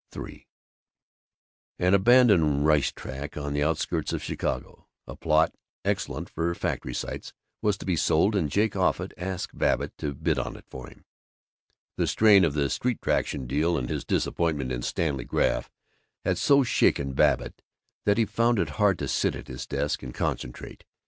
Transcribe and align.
III 0.17 0.47
An 1.77 1.93
abandoned 1.93 2.65
race 2.65 2.91
track 2.91 3.37
on 3.37 3.53
the 3.53 3.61
outskirts 3.63 4.11
of 4.11 4.23
Chicago, 4.23 4.87
a 5.05 5.15
plot 5.15 5.53
excellent 5.85 6.27
for 6.27 6.55
factory 6.55 6.91
sites, 6.95 7.33
was 7.61 7.77
to 7.77 7.85
be 7.85 7.95
sold, 7.95 8.35
and 8.35 8.49
Jake 8.49 8.75
Offut 8.75 9.13
asked 9.15 9.55
Babbitt 9.55 9.95
to 9.99 10.15
bid 10.15 10.39
on 10.39 10.55
it 10.55 10.65
for 10.67 10.87
him. 10.87 11.05
The 11.97 12.07
strain 12.07 12.43
of 12.43 12.55
the 12.55 12.71
Street 12.71 12.99
Traction 12.99 13.45
deal 13.45 13.77
and 13.77 13.89
his 13.89 14.03
disappointment 14.03 14.71
in 14.71 14.81
Stanley 14.81 15.23
Graff 15.23 15.69
had 16.25 16.39
so 16.39 16.63
shaken 16.63 17.13
Babbitt 17.13 17.61
that 18.05 18.17
he 18.17 18.25
found 18.25 18.57
it 18.57 18.69
hard 18.81 18.97
to 18.97 19.07
sit 19.07 19.35
at 19.35 19.47
his 19.49 19.67
desk 19.67 20.01
and 20.01 20.15
concentrate. 20.15 20.83